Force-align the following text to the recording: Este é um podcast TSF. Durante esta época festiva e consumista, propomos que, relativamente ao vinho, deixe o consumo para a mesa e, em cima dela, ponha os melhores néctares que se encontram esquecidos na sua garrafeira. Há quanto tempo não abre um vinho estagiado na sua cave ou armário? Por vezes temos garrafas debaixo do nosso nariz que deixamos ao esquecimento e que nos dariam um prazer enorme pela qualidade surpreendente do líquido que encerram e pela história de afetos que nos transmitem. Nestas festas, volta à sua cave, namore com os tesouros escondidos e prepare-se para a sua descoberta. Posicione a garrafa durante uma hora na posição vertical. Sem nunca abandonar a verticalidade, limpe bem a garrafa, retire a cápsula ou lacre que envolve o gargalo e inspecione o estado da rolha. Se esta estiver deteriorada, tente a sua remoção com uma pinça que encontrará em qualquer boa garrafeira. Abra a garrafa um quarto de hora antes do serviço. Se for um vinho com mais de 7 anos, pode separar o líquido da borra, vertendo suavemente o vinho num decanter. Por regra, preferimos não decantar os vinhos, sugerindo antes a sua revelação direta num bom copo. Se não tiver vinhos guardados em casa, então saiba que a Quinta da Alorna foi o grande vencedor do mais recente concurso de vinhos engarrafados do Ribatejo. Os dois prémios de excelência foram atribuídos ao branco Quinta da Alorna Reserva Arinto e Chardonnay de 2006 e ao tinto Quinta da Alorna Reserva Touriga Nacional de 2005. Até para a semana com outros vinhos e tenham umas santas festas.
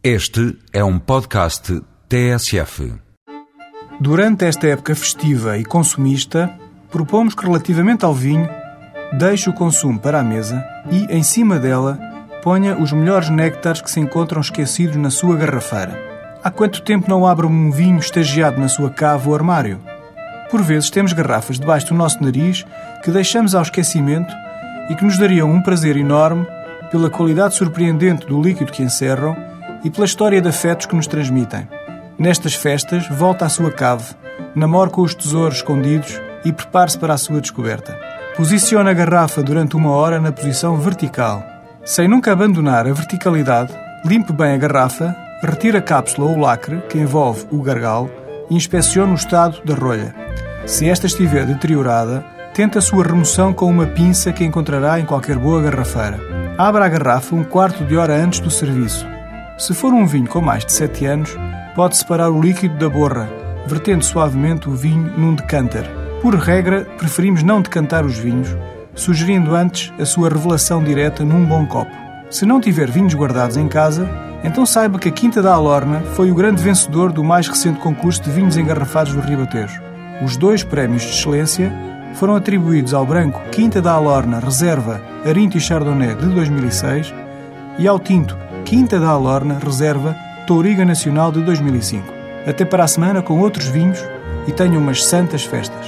Este 0.00 0.56
é 0.72 0.84
um 0.84 0.96
podcast 0.96 1.82
TSF. 2.08 2.94
Durante 3.98 4.44
esta 4.44 4.68
época 4.68 4.94
festiva 4.94 5.58
e 5.58 5.64
consumista, 5.64 6.54
propomos 6.88 7.34
que, 7.34 7.44
relativamente 7.44 8.04
ao 8.04 8.14
vinho, 8.14 8.48
deixe 9.18 9.50
o 9.50 9.52
consumo 9.52 9.98
para 9.98 10.20
a 10.20 10.22
mesa 10.22 10.64
e, 10.88 11.04
em 11.12 11.24
cima 11.24 11.58
dela, 11.58 11.98
ponha 12.44 12.78
os 12.78 12.92
melhores 12.92 13.28
néctares 13.28 13.80
que 13.80 13.90
se 13.90 13.98
encontram 13.98 14.40
esquecidos 14.40 14.94
na 14.94 15.10
sua 15.10 15.36
garrafeira. 15.36 15.98
Há 16.44 16.50
quanto 16.52 16.82
tempo 16.82 17.10
não 17.10 17.26
abre 17.26 17.44
um 17.44 17.72
vinho 17.72 17.98
estagiado 17.98 18.60
na 18.60 18.68
sua 18.68 18.90
cave 18.90 19.28
ou 19.28 19.34
armário? 19.34 19.80
Por 20.48 20.62
vezes 20.62 20.90
temos 20.90 21.12
garrafas 21.12 21.58
debaixo 21.58 21.88
do 21.88 21.94
nosso 21.94 22.22
nariz 22.22 22.64
que 23.02 23.10
deixamos 23.10 23.52
ao 23.52 23.62
esquecimento 23.62 24.32
e 24.88 24.94
que 24.94 25.04
nos 25.04 25.18
dariam 25.18 25.50
um 25.50 25.60
prazer 25.60 25.96
enorme 25.96 26.46
pela 26.88 27.10
qualidade 27.10 27.56
surpreendente 27.56 28.28
do 28.28 28.40
líquido 28.40 28.70
que 28.70 28.84
encerram 28.84 29.57
e 29.84 29.90
pela 29.90 30.06
história 30.06 30.40
de 30.40 30.48
afetos 30.48 30.86
que 30.86 30.96
nos 30.96 31.06
transmitem. 31.06 31.68
Nestas 32.18 32.54
festas, 32.54 33.08
volta 33.08 33.46
à 33.46 33.48
sua 33.48 33.70
cave, 33.70 34.14
namore 34.54 34.90
com 34.90 35.02
os 35.02 35.14
tesouros 35.14 35.56
escondidos 35.56 36.20
e 36.44 36.52
prepare-se 36.52 36.98
para 36.98 37.14
a 37.14 37.18
sua 37.18 37.40
descoberta. 37.40 37.98
Posicione 38.36 38.90
a 38.90 38.92
garrafa 38.92 39.42
durante 39.42 39.76
uma 39.76 39.90
hora 39.90 40.20
na 40.20 40.32
posição 40.32 40.76
vertical. 40.76 41.42
Sem 41.84 42.08
nunca 42.08 42.32
abandonar 42.32 42.86
a 42.86 42.92
verticalidade, 42.92 43.72
limpe 44.04 44.32
bem 44.32 44.52
a 44.54 44.56
garrafa, 44.56 45.16
retire 45.42 45.76
a 45.76 45.82
cápsula 45.82 46.28
ou 46.28 46.38
lacre 46.38 46.80
que 46.88 46.98
envolve 46.98 47.46
o 47.50 47.62
gargalo 47.62 48.10
e 48.50 48.56
inspecione 48.56 49.12
o 49.12 49.16
estado 49.16 49.60
da 49.64 49.74
rolha. 49.74 50.14
Se 50.66 50.88
esta 50.88 51.06
estiver 51.06 51.46
deteriorada, 51.46 52.24
tente 52.52 52.76
a 52.78 52.80
sua 52.80 53.04
remoção 53.04 53.52
com 53.52 53.66
uma 53.66 53.86
pinça 53.86 54.32
que 54.32 54.44
encontrará 54.44 54.98
em 54.98 55.04
qualquer 55.04 55.38
boa 55.38 55.62
garrafeira. 55.62 56.18
Abra 56.58 56.84
a 56.84 56.88
garrafa 56.88 57.34
um 57.34 57.44
quarto 57.44 57.84
de 57.84 57.96
hora 57.96 58.14
antes 58.14 58.40
do 58.40 58.50
serviço. 58.50 59.06
Se 59.58 59.74
for 59.74 59.92
um 59.92 60.06
vinho 60.06 60.28
com 60.28 60.40
mais 60.40 60.64
de 60.64 60.70
7 60.70 61.04
anos, 61.06 61.36
pode 61.74 61.96
separar 61.96 62.30
o 62.30 62.40
líquido 62.40 62.76
da 62.76 62.88
borra, 62.88 63.28
vertendo 63.66 64.04
suavemente 64.04 64.68
o 64.68 64.72
vinho 64.72 65.12
num 65.18 65.34
decanter. 65.34 65.84
Por 66.22 66.36
regra, 66.36 66.86
preferimos 66.96 67.42
não 67.42 67.60
decantar 67.60 68.06
os 68.06 68.16
vinhos, 68.16 68.56
sugerindo 68.94 69.56
antes 69.56 69.92
a 69.98 70.04
sua 70.04 70.28
revelação 70.28 70.82
direta 70.82 71.24
num 71.24 71.44
bom 71.44 71.66
copo. 71.66 71.90
Se 72.30 72.46
não 72.46 72.60
tiver 72.60 72.88
vinhos 72.88 73.14
guardados 73.14 73.56
em 73.56 73.66
casa, 73.66 74.08
então 74.44 74.64
saiba 74.64 74.96
que 74.96 75.08
a 75.08 75.12
Quinta 75.12 75.42
da 75.42 75.54
Alorna 75.54 76.02
foi 76.14 76.30
o 76.30 76.36
grande 76.36 76.62
vencedor 76.62 77.10
do 77.10 77.24
mais 77.24 77.48
recente 77.48 77.80
concurso 77.80 78.22
de 78.22 78.30
vinhos 78.30 78.56
engarrafados 78.56 79.12
do 79.12 79.20
Ribatejo. 79.20 79.82
Os 80.22 80.36
dois 80.36 80.62
prémios 80.62 81.02
de 81.02 81.08
excelência 81.08 81.72
foram 82.14 82.36
atribuídos 82.36 82.94
ao 82.94 83.04
branco 83.04 83.40
Quinta 83.50 83.82
da 83.82 83.90
Alorna 83.90 84.38
Reserva 84.38 85.00
Arinto 85.26 85.58
e 85.58 85.60
Chardonnay 85.60 86.14
de 86.14 86.26
2006 86.26 87.12
e 87.76 87.88
ao 87.88 87.98
tinto 87.98 88.36
Quinta 88.68 89.00
da 89.00 89.08
Alorna 89.08 89.58
Reserva 89.58 90.14
Touriga 90.46 90.84
Nacional 90.84 91.32
de 91.32 91.40
2005. 91.40 92.12
Até 92.46 92.66
para 92.66 92.84
a 92.84 92.86
semana 92.86 93.22
com 93.22 93.40
outros 93.40 93.66
vinhos 93.68 93.98
e 94.46 94.52
tenham 94.52 94.82
umas 94.82 95.06
santas 95.06 95.42
festas. 95.42 95.86